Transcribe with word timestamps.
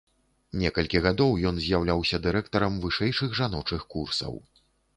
Некалькі 0.61 1.01
гадоў 1.05 1.31
ён 1.49 1.59
з'яўляўся 1.67 2.21
дырэктарам 2.25 2.81
вышэйшых 2.89 3.39
жаночых 3.43 3.87
курсаў. 3.97 4.33